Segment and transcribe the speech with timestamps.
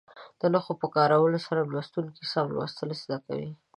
[0.39, 3.51] د نښو په کارولو سره لوستونکي سم لوستل زده کوي.